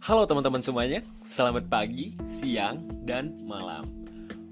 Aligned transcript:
Halo 0.00 0.24
teman-teman 0.24 0.64
semuanya, 0.64 1.04
selamat 1.28 1.68
pagi, 1.68 2.16
siang, 2.24 2.88
dan 3.04 3.36
malam. 3.44 3.84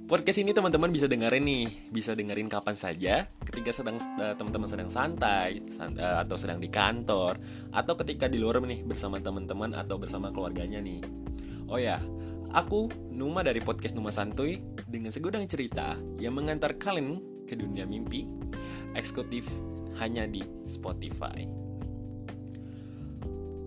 Podcast 0.05 0.45
ini 0.45 0.53
teman-teman 0.53 0.93
bisa 0.93 1.09
dengerin 1.09 1.41
nih, 1.41 1.89
bisa 1.89 2.13
dengerin 2.13 2.53
kapan 2.53 2.77
saja, 2.77 3.25
ketika 3.49 3.73
sedang 3.73 3.97
uh, 3.97 4.37
teman-teman 4.37 4.69
sedang 4.69 4.93
santai, 4.93 5.65
san, 5.73 5.97
uh, 5.97 6.21
atau 6.21 6.37
sedang 6.37 6.61
di 6.61 6.69
kantor, 6.69 7.41
atau 7.73 7.97
ketika 7.97 8.29
di 8.29 8.37
luar 8.37 8.61
nih 8.61 8.85
bersama 8.85 9.25
teman-teman 9.25 9.73
atau 9.73 9.97
bersama 9.97 10.29
keluarganya 10.29 10.85
nih. 10.85 11.01
Oh 11.65 11.81
ya, 11.81 11.97
aku 12.53 12.93
Numa 13.09 13.41
dari 13.41 13.65
podcast 13.65 13.97
Numa 13.97 14.13
Santuy 14.13 14.61
dengan 14.85 15.17
segudang 15.17 15.49
cerita 15.49 15.97
yang 16.21 16.37
mengantar 16.37 16.77
kalian 16.77 17.25
ke 17.49 17.57
dunia 17.57 17.89
mimpi, 17.89 18.29
eksekutif 18.93 19.49
hanya 19.97 20.29
di 20.29 20.45
Spotify. 20.69 21.49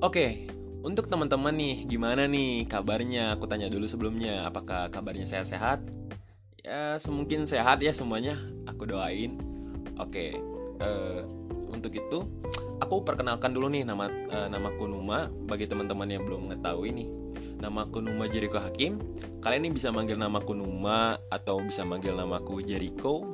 Oke, 0.06 0.61
untuk 0.82 1.06
teman-teman 1.08 1.54
nih, 1.54 1.86
gimana 1.86 2.26
nih 2.26 2.66
kabarnya? 2.66 3.38
Aku 3.38 3.46
tanya 3.46 3.70
dulu 3.70 3.86
sebelumnya, 3.86 4.46
apakah 4.46 4.90
kabarnya 4.90 5.30
sehat-sehat? 5.30 5.86
Ya, 6.62 6.98
semungkin 7.02 7.46
sehat 7.46 7.82
ya 7.82 7.94
semuanya. 7.94 8.38
Aku 8.70 8.86
doain. 8.86 9.38
Oke, 9.98 10.38
uh, 10.82 11.26
untuk 11.70 11.94
itu 11.94 12.26
aku 12.82 13.06
perkenalkan 13.06 13.54
dulu 13.54 13.70
nih 13.70 13.86
nama 13.86 14.10
uh, 14.10 14.48
namaku 14.50 14.90
Numa 14.90 15.30
bagi 15.50 15.70
teman-teman 15.70 16.10
yang 16.10 16.26
belum 16.26 16.50
mengetahui 16.50 16.90
nih. 16.92 17.08
Namaku 17.62 18.02
Numa 18.02 18.26
Jericho 18.26 18.58
Hakim. 18.58 18.98
Kalian 19.42 19.70
nih 19.70 19.74
bisa 19.74 19.94
manggil 19.94 20.18
namaku 20.18 20.58
Numa 20.58 21.22
atau 21.30 21.62
bisa 21.62 21.86
manggil 21.86 22.18
namaku 22.18 22.66
Jericho 22.66 23.31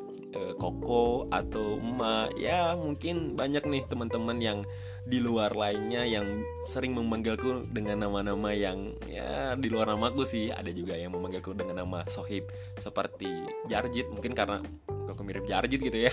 Koko 0.57 1.29
atau 1.29 1.77
Uma 1.77 2.29
ya 2.37 2.73
mungkin 2.77 3.37
banyak 3.37 3.63
nih 3.65 3.83
teman-teman 3.89 4.37
yang 4.41 4.59
di 5.07 5.23
luar 5.23 5.55
lainnya 5.55 6.03
yang 6.03 6.43
sering 6.67 6.91
memanggilku 6.91 7.63
dengan 7.71 8.03
nama-nama 8.03 8.51
yang 8.51 8.91
ya 9.07 9.55
di 9.55 9.71
luar 9.71 9.87
namaku 9.87 10.27
sih. 10.27 10.51
Ada 10.51 10.75
juga 10.75 10.99
yang 10.99 11.15
memanggilku 11.15 11.55
dengan 11.55 11.87
nama 11.87 12.03
Sohib 12.11 12.51
seperti 12.75 13.31
Jarjit. 13.71 14.11
Mungkin 14.11 14.35
karena 14.35 14.59
aku 15.07 15.23
mirip 15.23 15.47
Jarjit 15.47 15.79
gitu 15.79 15.95
ya. 15.95 16.11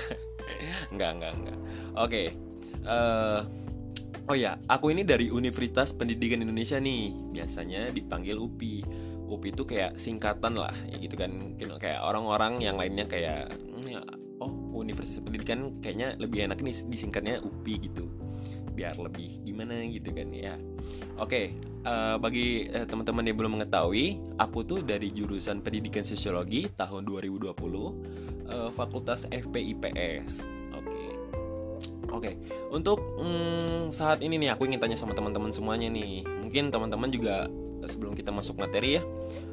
Enggak 0.95 1.11
enggak 1.19 1.33
enggak. 1.35 1.59
Oke 1.59 1.99
okay. 1.99 2.27
uh, 2.87 3.41
eh, 3.41 3.41
oh 4.31 4.37
ya 4.39 4.61
aku 4.71 4.95
ini 4.95 5.03
dari 5.03 5.33
Universitas 5.33 5.91
Pendidikan 5.91 6.47
Indonesia 6.47 6.79
nih. 6.79 7.11
Biasanya 7.35 7.91
dipanggil 7.91 8.39
UPI 8.39 8.87
UPI 9.29 9.51
itu 9.57 9.63
kayak 9.65 9.97
singkatan 9.97 10.55
lah 10.57 10.75
ya 10.89 10.97
gitu 11.01 11.17
kan 11.17 11.31
mungkin 11.33 11.77
kayak 11.81 12.01
orang-orang 12.05 12.61
yang 12.61 12.77
lainnya 12.77 13.09
kayak 13.09 13.51
ya, 13.85 14.01
oh 14.43 14.53
Universitas 14.77 15.23
Pendidikan 15.23 15.81
kayaknya 15.81 16.19
lebih 16.21 16.45
enak 16.45 16.61
nih 16.61 16.75
disingkatnya 16.89 17.41
UPI 17.41 17.75
gitu 17.89 18.05
biar 18.75 18.99
lebih 18.99 19.39
gimana 19.47 19.87
gitu 19.87 20.11
kan 20.11 20.35
ya 20.35 20.59
oke 21.15 21.31
okay, 21.31 21.55
uh, 21.87 22.15
eh, 22.15 22.17
bagi 22.19 22.47
uh, 22.75 22.83
teman-teman 22.85 23.23
yang 23.31 23.39
belum 23.39 23.53
mengetahui 23.59 24.19
aku 24.35 24.67
tuh 24.67 24.83
dari 24.83 25.15
jurusan 25.15 25.63
pendidikan 25.63 26.03
sosiologi 26.03 26.67
tahun 26.75 27.07
2020 27.07 27.55
uh, 27.55 27.55
eh, 27.55 28.71
fakultas 28.75 29.31
FPIPS 29.31 30.43
oke 30.75 30.91
okay. 30.91 31.09
oke 32.11 32.19
okay. 32.19 32.35
untuk 32.75 32.99
mm, 33.23 33.95
saat 33.95 34.19
ini 34.27 34.43
nih 34.43 34.59
aku 34.59 34.67
ingin 34.67 34.83
tanya 34.83 34.99
sama 34.99 35.15
teman-teman 35.15 35.55
semuanya 35.55 35.87
nih 35.87 36.27
mungkin 36.27 36.75
teman-teman 36.75 37.15
juga 37.15 37.47
sebelum 37.87 38.17
kita 38.17 38.35
masuk 38.35 38.59
materi 38.59 38.99
ya 38.99 39.03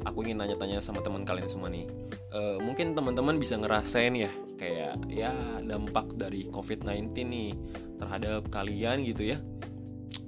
aku 0.02 0.26
ingin 0.26 0.42
nanya-tanya 0.42 0.82
sama 0.82 1.00
teman 1.00 1.22
kalian 1.22 1.48
semua 1.48 1.70
nih. 1.70 1.86
Uh, 2.32 2.58
mungkin 2.62 2.96
teman-teman 2.96 3.36
bisa 3.38 3.58
ngerasain 3.58 4.14
ya 4.16 4.32
kayak 4.56 4.98
ya 5.10 5.32
dampak 5.62 6.14
dari 6.16 6.46
covid-19 6.48 7.12
nih 7.26 7.50
terhadap 7.98 8.48
kalian 8.50 9.06
gitu 9.06 9.36
ya. 9.36 9.38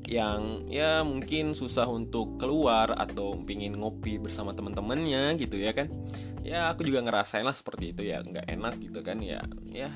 Yang 0.05 0.69
ya 0.69 1.00
mungkin 1.00 1.56
susah 1.56 1.88
untuk 1.88 2.36
keluar 2.36 2.92
atau 2.92 3.41
pingin 3.41 3.80
ngopi 3.80 4.20
bersama 4.20 4.52
teman-temannya 4.52 5.36
gitu 5.41 5.56
ya 5.56 5.72
kan. 5.72 5.88
Ya 6.44 6.69
aku 6.69 6.84
juga 6.84 7.00
ngerasain 7.00 7.44
lah 7.44 7.56
seperti 7.56 7.97
itu 7.97 8.04
ya 8.04 8.21
nggak 8.21 8.47
enak 8.53 8.75
gitu 8.78 9.00
kan 9.00 9.19
ya. 9.25 9.41
Ya 9.72 9.91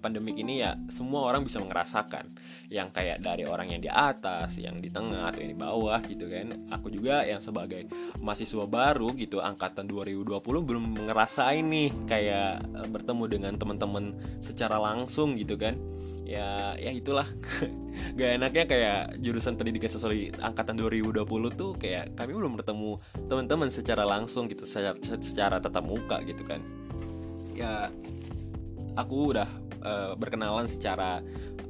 pandemik 0.00 0.36
ini 0.40 0.64
ya 0.64 0.78
semua 0.88 1.28
orang 1.28 1.44
bisa 1.44 1.60
merasakan 1.60 2.32
yang 2.66 2.90
kayak 2.90 3.22
dari 3.22 3.46
orang 3.46 3.70
yang 3.70 3.82
di 3.82 3.90
atas 3.90 4.58
yang 4.58 4.82
di 4.82 4.90
tengah 4.90 5.30
atau 5.30 5.40
yang 5.42 5.52
di 5.54 5.58
bawah 5.58 6.00
gitu 6.06 6.26
kan. 6.26 6.70
Aku 6.74 6.90
juga 6.90 7.22
yang 7.22 7.38
sebagai 7.38 7.86
mahasiswa 8.18 8.66
baru 8.66 9.14
gitu 9.14 9.38
angkatan 9.38 9.86
2020 9.86 10.42
belum 10.42 10.84
ngerasain 11.06 11.62
nih 11.62 11.90
kayak 12.06 12.66
uh, 12.74 12.88
bertemu 12.90 13.24
dengan 13.30 13.52
teman-teman 13.54 14.04
secara 14.42 14.80
langsung 14.80 15.38
gitu 15.38 15.54
kan. 15.54 15.78
Ya 16.26 16.74
ya 16.74 16.90
itulah. 16.90 17.26
Gak 18.18 18.30
enaknya 18.36 18.64
kayak 18.68 19.00
jurusan 19.24 19.56
pendidikan 19.56 19.88
sosiologi 19.88 20.28
angkatan 20.36 20.76
2020 20.76 21.24
tuh 21.56 21.70
kayak 21.80 22.12
kami 22.18 22.36
belum 22.36 22.58
bertemu 22.60 23.00
teman-teman 23.30 23.68
secara 23.72 24.04
langsung 24.04 24.50
gitu 24.50 24.68
secara, 24.68 24.98
secara 25.00 25.56
tatap 25.62 25.86
muka 25.86 26.20
gitu 26.26 26.42
kan. 26.42 26.60
Ya 27.56 27.88
aku 28.96 29.36
udah 29.36 29.48
uh, 29.84 30.12
berkenalan 30.16 30.66
secara 30.66 31.20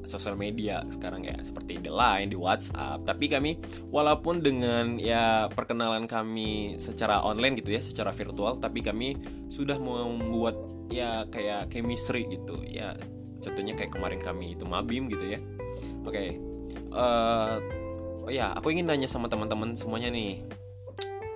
sosial 0.07 0.39
media 0.39 0.87
sekarang 0.87 1.27
ya 1.27 1.35
seperti 1.43 1.83
di 1.83 1.91
Line, 1.91 2.31
di 2.31 2.39
WhatsApp. 2.39 3.03
Tapi 3.03 3.27
kami 3.27 3.59
walaupun 3.91 4.41
dengan 4.41 4.97
ya 4.97 5.51
perkenalan 5.51 6.07
kami 6.07 6.79
secara 6.79 7.21
online 7.27 7.59
gitu 7.59 7.75
ya, 7.75 7.83
secara 7.83 8.15
virtual, 8.15 8.57
tapi 8.63 8.81
kami 8.81 9.19
sudah 9.51 9.77
membuat 9.77 10.55
ya 10.87 11.27
kayak 11.29 11.75
chemistry 11.75 12.25
gitu 12.31 12.63
ya. 12.63 12.95
Contohnya 13.43 13.75
kayak 13.75 13.93
kemarin 13.93 14.23
kami 14.23 14.55
itu 14.55 14.65
Mabim 14.65 15.11
gitu 15.11 15.37
ya. 15.37 15.43
Oke. 16.07 16.15
Okay. 16.15 16.29
Uh, 16.95 16.99
eh, 16.99 17.55
oh 18.27 18.33
ya, 18.33 18.55
aku 18.55 18.73
ingin 18.73 18.89
nanya 18.89 19.11
sama 19.11 19.27
teman-teman 19.27 19.75
semuanya 19.75 20.09
nih. 20.09 20.47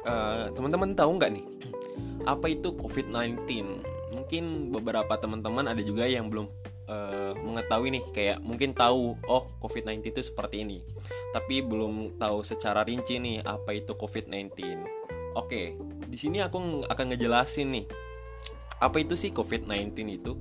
Uh, 0.01 0.49
teman-teman 0.57 0.97
tahu 0.97 1.21
nggak 1.21 1.28
nih 1.37 1.45
apa 2.28 2.53
itu 2.53 2.72
COVID-19? 2.77 3.81
Mungkin 4.10 4.75
beberapa 4.75 5.15
teman-teman 5.16 5.71
ada 5.71 5.81
juga 5.81 6.06
yang 6.06 6.26
belum 6.28 6.50
uh, 6.91 7.32
mengetahui 7.38 7.94
nih 7.94 8.04
kayak 8.10 8.38
mungkin 8.43 8.75
tahu 8.75 9.15
oh 9.31 9.47
COVID-19 9.62 10.10
itu 10.10 10.21
seperti 10.22 10.66
ini. 10.66 10.82
Tapi 11.31 11.62
belum 11.62 12.19
tahu 12.19 12.43
secara 12.43 12.82
rinci 12.82 13.22
nih 13.22 13.47
apa 13.47 13.71
itu 13.75 13.94
COVID-19 13.94 14.50
oke 15.34 15.62
di 16.10 16.19
sini 16.19 16.43
aku 16.43 16.87
akan 16.87 17.04
ngejelasin 17.15 17.69
nih 17.71 17.87
apa 18.81 18.97
itu 19.03 19.15
sih 19.15 19.31
COVID-19 19.31 19.93
itu 20.09 20.32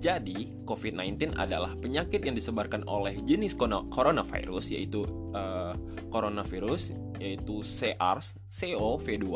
jadi, 0.00 0.48
COVID-19 0.64 1.36
adalah 1.36 1.76
penyakit 1.76 2.24
yang 2.24 2.32
disebarkan 2.32 2.88
oleh 2.88 3.20
jenis 3.20 3.52
coronavirus 3.92 4.72
yaitu 4.72 5.04
uh, 5.36 5.76
coronavirus 6.08 6.96
yaitu 7.20 7.60
SARS-CoV-2 7.60 9.28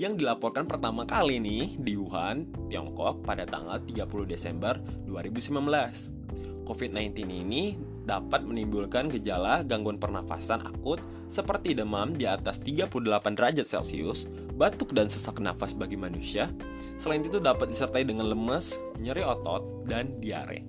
yang 0.00 0.16
dilaporkan 0.16 0.64
pertama 0.64 1.04
kali 1.04 1.36
nih 1.36 1.76
di 1.76 2.00
Wuhan, 2.00 2.48
Tiongkok 2.72 3.20
pada 3.20 3.44
tanggal 3.44 3.76
30 3.84 4.08
Desember 4.24 4.80
2019. 5.04 6.64
COVID-19 6.64 7.28
ini 7.28 7.76
dapat 8.08 8.40
menimbulkan 8.40 9.12
gejala 9.12 9.60
gangguan 9.68 10.00
pernafasan 10.00 10.64
akut 10.64 11.04
seperti 11.28 11.76
demam 11.76 12.16
di 12.16 12.24
atas 12.24 12.56
38 12.64 12.88
derajat 13.36 13.68
Celcius, 13.68 14.24
batuk 14.60 14.92
dan 14.92 15.08
sesak 15.08 15.40
nafas 15.40 15.72
bagi 15.72 15.96
manusia. 15.96 16.52
Selain 17.00 17.24
itu 17.24 17.40
dapat 17.40 17.72
disertai 17.72 18.04
dengan 18.04 18.28
lemas, 18.28 18.76
nyeri 19.00 19.24
otot, 19.24 19.88
dan 19.88 20.20
diare. 20.20 20.68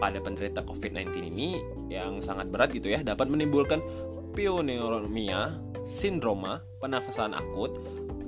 Pada 0.00 0.16
penderita 0.24 0.64
COVID-19 0.64 1.12
ini 1.28 1.60
yang 1.92 2.24
sangat 2.24 2.48
berat 2.48 2.72
gitu 2.72 2.88
ya, 2.88 3.04
dapat 3.04 3.28
menimbulkan 3.28 3.84
pneumonia, 4.32 5.60
sindroma, 5.84 6.64
penafasan 6.80 7.36
akut, 7.36 7.76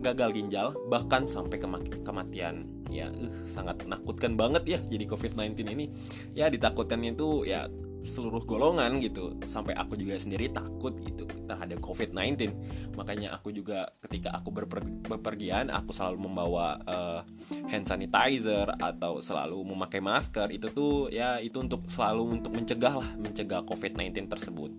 gagal 0.05 0.37
ginjal, 0.37 0.77
bahkan 0.93 1.25
sampai 1.25 1.57
kematian. 2.05 2.69
Ya, 2.93 3.09
uh, 3.09 3.33
sangat 3.49 3.89
menakutkan 3.89 4.37
banget 4.37 4.69
ya 4.69 4.79
jadi 4.85 5.09
COVID-19 5.09 5.65
ini. 5.73 5.89
Ya, 6.37 6.53
ditakutkannya 6.53 7.17
itu 7.17 7.49
ya 7.49 7.73
seluruh 8.03 8.43
golongan 8.43 8.99
gitu. 8.99 9.39
Sampai 9.47 9.75
aku 9.79 9.95
juga 9.95 10.19
sendiri 10.19 10.51
takut 10.51 10.95
gitu 11.03 11.25
terhadap 11.47 11.79
COVID-19 11.83 12.55
makanya 12.93 13.33
aku 13.33 13.51
juga 13.55 13.89
ketika 14.05 14.37
aku 14.37 14.53
berper 14.53 14.85
berpergian 14.85 15.73
aku 15.73 15.97
selalu 15.97 16.29
membawa 16.29 16.77
uh, 16.85 17.21
hand 17.73 17.89
sanitizer 17.89 18.69
atau 18.77 19.23
selalu 19.23 19.63
memakai 19.63 20.03
masker. 20.03 20.51
Itu 20.51 20.69
tuh 20.75 21.09
ya 21.09 21.39
itu 21.39 21.63
untuk 21.63 21.87
selalu 21.89 22.43
untuk 22.43 22.53
mencegah 22.53 22.95
lah 22.99 23.11
mencegah 23.17 23.63
COVID-19 23.65 24.29
tersebut. 24.29 24.71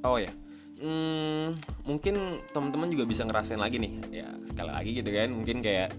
Oh 0.00 0.16
ya. 0.16 0.32
Hmm, 0.80 1.60
mungkin 1.84 2.40
teman-teman 2.56 2.88
juga 2.88 3.04
bisa 3.04 3.28
ngerasain 3.28 3.60
lagi 3.60 3.76
nih. 3.76 3.92
Ya 4.24 4.28
sekali 4.48 4.72
lagi 4.72 4.90
gitu 4.96 5.10
kan 5.12 5.28
mungkin 5.28 5.60
kayak 5.60 5.92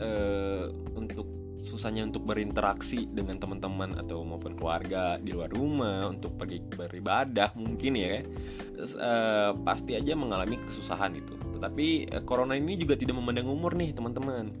uh, 0.00 0.68
untuk 0.92 1.31
susahnya 1.72 2.04
untuk 2.04 2.28
berinteraksi 2.28 3.08
dengan 3.08 3.40
teman-teman 3.40 3.96
atau 3.96 4.20
maupun 4.20 4.52
keluarga 4.52 5.16
di 5.16 5.32
luar 5.32 5.48
rumah 5.48 6.12
untuk 6.12 6.36
pergi 6.36 6.60
beribadah 6.60 7.56
mungkin 7.56 7.96
ya. 7.96 8.20
E, 8.76 9.12
pasti 9.64 9.96
aja 9.96 10.12
mengalami 10.12 10.60
kesusahan 10.60 11.16
itu. 11.16 11.32
Tetapi 11.56 12.12
e, 12.12 12.16
corona 12.28 12.52
ini 12.52 12.76
juga 12.76 13.00
tidak 13.00 13.16
memandang 13.16 13.48
umur 13.48 13.72
nih 13.72 13.96
teman-teman. 13.96 14.52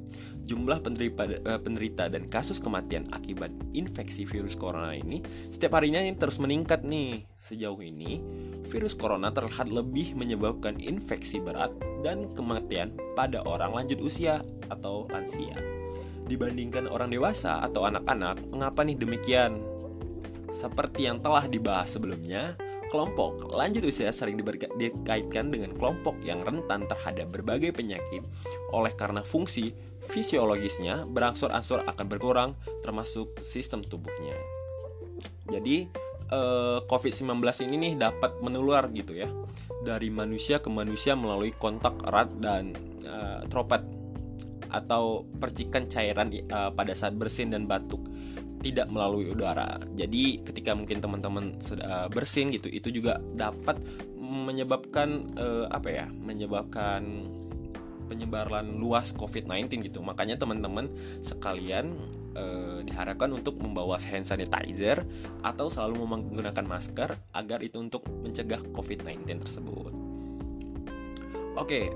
Jumlah 0.42 0.82
penderita, 0.82 1.22
eh, 1.22 1.60
penderita 1.62 2.10
dan 2.10 2.26
kasus 2.26 2.58
kematian 2.58 3.06
akibat 3.14 3.54
infeksi 3.78 4.26
virus 4.26 4.58
corona 4.58 4.90
ini 4.90 5.22
setiap 5.54 5.78
harinya 5.78 6.02
yang 6.02 6.18
terus 6.18 6.42
meningkat 6.42 6.82
nih. 6.82 7.30
Sejauh 7.38 7.78
ini, 7.78 8.18
virus 8.66 8.98
corona 8.98 9.30
terlihat 9.30 9.70
lebih 9.70 10.18
menyebabkan 10.18 10.82
infeksi 10.82 11.38
berat 11.38 11.70
dan 12.02 12.26
kematian 12.34 12.90
pada 13.14 13.46
orang 13.46 13.70
lanjut 13.70 14.02
usia 14.02 14.42
atau 14.66 15.06
lansia 15.14 15.54
dibandingkan 16.26 16.86
orang 16.88 17.10
dewasa 17.10 17.62
atau 17.62 17.86
anak-anak. 17.86 18.40
Mengapa 18.50 18.82
nih 18.82 18.96
demikian? 18.98 19.58
Seperti 20.52 21.08
yang 21.08 21.18
telah 21.24 21.48
dibahas 21.48 21.96
sebelumnya, 21.96 22.54
kelompok 22.92 23.56
lanjut 23.56 23.88
usia 23.88 24.12
sering 24.12 24.36
dikaitkan 24.76 25.48
dengan 25.48 25.72
kelompok 25.72 26.20
yang 26.20 26.44
rentan 26.44 26.84
terhadap 26.84 27.32
berbagai 27.32 27.72
penyakit 27.72 28.20
oleh 28.68 28.92
karena 28.92 29.24
fungsi 29.24 29.72
fisiologisnya 30.12 31.08
berangsur-angsur 31.08 31.88
akan 31.88 32.06
berkurang 32.06 32.50
termasuk 32.84 33.40
sistem 33.40 33.80
tubuhnya. 33.80 34.36
Jadi 35.48 35.88
eh, 36.28 36.78
COVID-19 36.84 37.32
ini 37.64 37.76
nih 37.88 37.92
dapat 37.96 38.44
menular 38.44 38.92
gitu 38.92 39.16
ya 39.16 39.32
dari 39.82 40.12
manusia 40.12 40.60
ke 40.62 40.70
manusia 40.70 41.18
melalui 41.18 41.50
kontak 41.58 41.98
erat 42.06 42.30
dan 42.38 42.70
uh, 43.02 43.42
droplet 43.50 43.82
atau 44.72 45.28
percikan 45.36 45.84
cairan 45.86 46.32
uh, 46.48 46.72
pada 46.72 46.96
saat 46.96 47.12
bersin 47.14 47.52
dan 47.52 47.68
batuk 47.68 48.00
tidak 48.62 48.88
melalui 48.88 49.28
udara. 49.28 49.76
Jadi 49.92 50.40
ketika 50.40 50.72
mungkin 50.72 51.02
teman-teman 51.02 51.58
sudah 51.58 52.06
bersin 52.08 52.54
gitu, 52.54 52.70
itu 52.70 52.88
juga 52.94 53.18
dapat 53.34 53.82
menyebabkan 54.16 55.34
uh, 55.36 55.66
apa 55.68 55.88
ya? 55.90 56.06
Menyebabkan 56.08 57.28
penyebaran 58.06 58.76
luas 58.76 59.10
COVID-19 59.16 59.88
gitu. 59.88 60.04
Makanya 60.04 60.38
teman-teman 60.38 60.92
sekalian 61.24 61.96
uh, 62.38 62.84
diharapkan 62.84 63.32
untuk 63.32 63.58
membawa 63.58 63.96
hand 63.98 64.28
sanitizer 64.28 65.02
atau 65.40 65.72
selalu 65.72 66.04
menggunakan 66.06 66.64
masker 66.68 67.10
agar 67.32 67.64
itu 67.64 67.80
untuk 67.82 68.04
mencegah 68.22 68.62
COVID-19 68.76 69.42
tersebut. 69.42 69.92
Oke, 71.52 71.84
okay, 71.88 71.94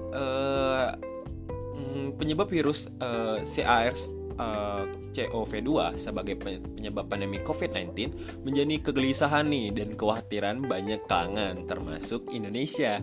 uh, 1.77 1.81
mm, 1.81 2.09
penyebab 2.17 2.49
virus 2.49 2.89
uh, 3.05 3.45
CARS 3.45 4.09
uh, 4.41 4.89
COV2 5.13 5.97
sebagai 5.97 6.37
penyebab 6.41 7.09
pandemi 7.09 7.41
COVID-19 7.41 8.13
menjadi 8.45 8.75
kegelisahan 8.81 9.49
nih 9.49 9.73
dan 9.73 9.89
kekhawatiran 9.97 10.65
banyak 10.65 11.05
kalangan 11.09 11.65
termasuk 11.69 12.29
Indonesia. 12.33 13.01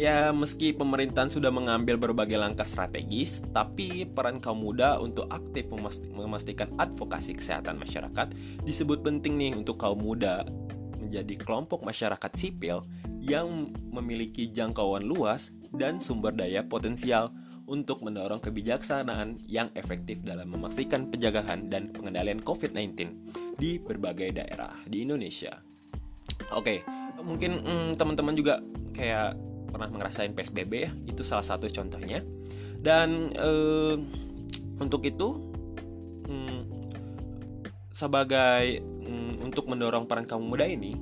Ya, 0.00 0.32
meski 0.32 0.72
pemerintahan 0.72 1.28
sudah 1.28 1.52
mengambil 1.52 2.00
berbagai 2.00 2.40
langkah 2.40 2.64
strategis, 2.64 3.44
tapi 3.52 4.08
peran 4.08 4.40
kaum 4.40 4.64
muda 4.64 4.96
untuk 4.96 5.28
aktif 5.28 5.68
memastikan 6.16 6.72
advokasi 6.80 7.36
kesehatan 7.36 7.76
masyarakat 7.76 8.32
disebut 8.64 9.04
penting 9.04 9.36
nih 9.36 9.52
untuk 9.52 9.76
kaum 9.76 10.00
muda 10.00 10.48
menjadi 10.96 11.34
kelompok 11.42 11.84
masyarakat 11.84 12.32
sipil 12.32 12.80
yang 13.20 13.76
memiliki 13.92 14.48
jangkauan 14.48 15.04
luas 15.04 15.52
dan 15.74 16.00
sumber 16.00 16.32
daya 16.32 16.64
potensial 16.64 17.34
untuk 17.70 18.02
mendorong 18.02 18.42
kebijaksanaan 18.42 19.46
yang 19.46 19.70
efektif 19.78 20.26
dalam 20.26 20.50
memastikan 20.50 21.06
penjagaan 21.06 21.70
dan 21.70 21.94
pengendalian 21.94 22.42
COVID-19 22.42 22.98
di 23.54 23.78
berbagai 23.78 24.34
daerah 24.34 24.74
di 24.90 25.06
Indonesia. 25.06 25.54
Oke, 26.50 26.82
mungkin 27.22 27.62
hmm, 27.62 27.94
teman-teman 27.94 28.34
juga 28.34 28.58
kayak 28.90 29.38
pernah 29.70 29.86
ngerasain 29.86 30.34
PSBB 30.34 30.72
ya, 30.74 30.90
itu 31.06 31.22
salah 31.22 31.46
satu 31.46 31.70
contohnya. 31.70 32.26
Dan 32.82 33.30
eh, 33.38 33.94
untuk 34.82 35.06
itu, 35.06 35.38
hmm, 36.26 36.60
sebagai 37.94 38.82
hmm, 38.82 39.46
untuk 39.46 39.70
mendorong 39.70 40.10
peran 40.10 40.26
kaum 40.26 40.42
muda 40.42 40.66
ini, 40.66 40.98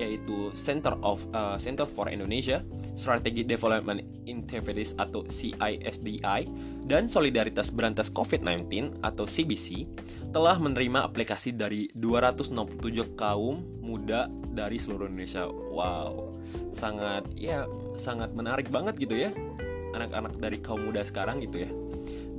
yaitu 0.00 0.48
Center 0.56 0.96
of 1.04 1.20
uh, 1.36 1.60
Center 1.60 1.84
for 1.84 2.08
Indonesia 2.08 2.64
Strategic 2.96 3.44
Development 3.44 4.00
Activities 4.24 4.96
atau 4.96 5.28
CISDI 5.28 6.48
dan 6.88 7.06
Solidaritas 7.12 7.68
Berantas 7.68 8.08
COVID-19 8.08 8.98
atau 9.04 9.28
CBC 9.28 9.84
telah 10.32 10.56
menerima 10.56 11.04
aplikasi 11.04 11.52
dari 11.52 11.92
267 11.92 12.56
kaum 13.20 13.60
muda 13.84 14.30
dari 14.50 14.80
seluruh 14.80 15.10
Indonesia. 15.10 15.44
Wow, 15.46 16.34
sangat 16.72 17.28
ya 17.36 17.68
sangat 18.00 18.32
menarik 18.32 18.72
banget 18.72 18.96
gitu 18.96 19.28
ya 19.28 19.30
anak-anak 19.90 20.38
dari 20.38 20.58
kaum 20.62 20.86
muda 20.86 21.02
sekarang 21.02 21.42
gitu 21.42 21.66
ya. 21.66 21.70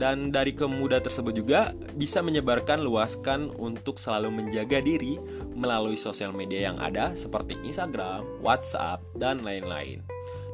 Dan 0.02 0.34
dari 0.34 0.58
kaum 0.58 0.82
muda 0.82 0.98
tersebut 0.98 1.30
juga 1.30 1.78
bisa 1.94 2.26
menyebarkan 2.26 2.82
luaskan 2.82 3.54
untuk 3.62 4.02
selalu 4.02 4.34
menjaga 4.34 4.82
diri 4.82 5.22
melalui 5.54 5.94
sosial 5.94 6.34
media 6.34 6.74
yang 6.74 6.82
ada 6.82 7.14
seperti 7.14 7.54
Instagram, 7.62 8.26
WhatsApp, 8.42 9.06
dan 9.14 9.46
lain-lain. 9.46 10.02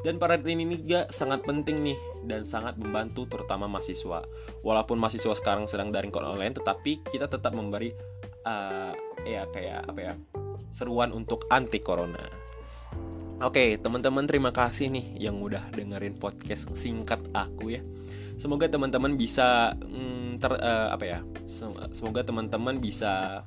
Dan 0.04 0.20
para 0.20 0.36
ini 0.36 0.76
juga 0.84 1.08
sangat 1.08 1.48
penting 1.48 1.80
nih 1.80 1.98
dan 2.28 2.44
sangat 2.44 2.76
membantu 2.76 3.24
terutama 3.24 3.64
mahasiswa. 3.64 4.20
Walaupun 4.60 5.00
mahasiswa 5.00 5.32
sekarang 5.32 5.64
sedang 5.64 5.88
daring 5.88 6.12
online, 6.12 6.52
tetapi 6.52 7.08
kita 7.08 7.24
tetap 7.24 7.56
memberi 7.56 7.96
uh, 8.44 8.92
ya 9.24 9.48
kayak 9.48 9.88
apa 9.88 10.00
ya 10.12 10.14
seruan 10.68 11.08
untuk 11.16 11.48
anti 11.48 11.80
corona. 11.80 12.20
Oke, 13.40 13.80
teman-teman 13.80 14.28
terima 14.28 14.52
kasih 14.52 14.92
nih 14.92 15.24
yang 15.24 15.40
udah 15.40 15.72
dengerin 15.72 16.20
podcast 16.20 16.68
singkat 16.76 17.22
aku 17.32 17.80
ya 17.80 17.82
semoga 18.38 18.70
teman-teman 18.70 19.18
bisa 19.18 19.74
mm, 19.74 20.38
ter 20.38 20.54
uh, 20.54 20.94
apa 20.94 21.04
ya 21.04 21.18
semoga 21.90 22.22
teman-teman 22.22 22.78
bisa 22.78 23.42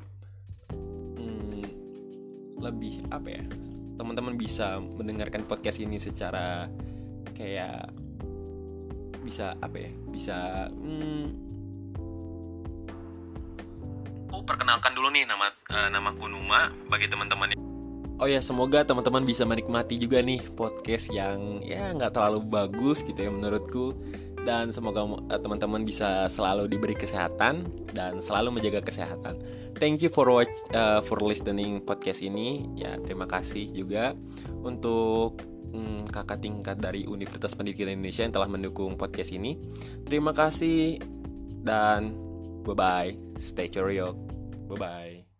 mm, 0.76 1.64
lebih 2.60 3.00
apa 3.08 3.28
ya 3.32 3.44
teman-teman 3.96 4.36
bisa 4.36 4.84
mendengarkan 4.84 5.48
podcast 5.48 5.80
ini 5.80 5.96
secara 5.96 6.68
kayak 7.32 7.88
bisa 9.24 9.56
apa 9.64 9.78
ya 9.80 9.92
bisa 10.12 10.68
mm, 10.76 11.26
oh 14.36 14.44
perkenalkan 14.44 14.92
dulu 14.92 15.08
nih 15.16 15.24
nama 15.24 15.48
uh, 15.72 15.88
nama 15.88 16.12
Kunuma 16.20 16.68
bagi 16.92 17.08
teman-teman 17.08 17.56
Oh 18.22 18.30
ya 18.30 18.38
semoga 18.38 18.86
teman-teman 18.86 19.26
bisa 19.26 19.50
menikmati 19.50 19.98
juga 19.98 20.22
nih 20.22 20.46
podcast 20.54 21.10
yang 21.10 21.58
ya 21.66 21.90
nggak 21.90 22.14
terlalu 22.14 22.46
bagus 22.46 23.02
gitu 23.02 23.18
ya 23.18 23.34
menurutku 23.34 23.98
dan 24.42 24.74
semoga 24.74 25.06
eh, 25.30 25.40
teman-teman 25.40 25.86
bisa 25.86 26.26
selalu 26.28 26.66
diberi 26.66 26.98
kesehatan 26.98 27.70
dan 27.94 28.18
selalu 28.20 28.58
menjaga 28.58 28.82
kesehatan. 28.82 29.38
Thank 29.78 30.06
you 30.06 30.10
for 30.14 30.30
watch 30.30 30.54
uh, 30.78 31.02
for 31.02 31.18
listening 31.22 31.82
podcast 31.82 32.22
ini. 32.22 32.70
Ya, 32.78 32.98
terima 33.02 33.26
kasih 33.26 33.70
juga 33.74 34.14
untuk 34.62 35.42
hmm, 35.74 36.10
kakak 36.14 36.42
tingkat 36.42 36.78
dari 36.78 37.10
Universitas 37.10 37.58
Pendidikan 37.58 37.90
Indonesia 37.90 38.22
yang 38.22 38.34
telah 38.34 38.50
mendukung 38.50 38.94
podcast 38.98 39.34
ini. 39.34 39.58
Terima 40.06 40.34
kasih 40.38 41.02
dan 41.66 42.14
bye 42.62 42.78
bye. 42.78 43.12
Stay 43.42 43.70
curious. 43.70 44.14
Bye 44.70 44.78
bye. 44.78 45.31